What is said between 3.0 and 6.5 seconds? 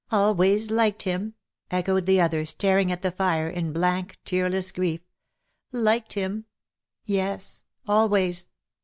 the fire, in blank tearless grief; ^' liked him?